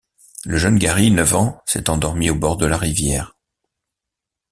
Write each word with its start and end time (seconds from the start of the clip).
Le 0.45 0.57
jeune 0.57 0.79
Gary, 0.79 1.11
neuf 1.11 1.35
ans, 1.35 1.61
s'est 1.67 1.87
endormi 1.87 2.31
au 2.31 2.35
bord 2.35 2.57
de 2.57 2.65
la 2.65 2.75
rivière. 2.75 3.37